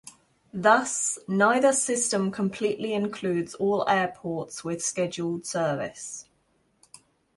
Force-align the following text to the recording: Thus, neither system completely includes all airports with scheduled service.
Thus, 0.55 1.19
neither 1.27 1.71
system 1.71 2.31
completely 2.31 2.93
includes 2.93 3.53
all 3.53 3.87
airports 3.87 4.63
with 4.63 4.81
scheduled 4.83 5.45
service. 5.45 6.25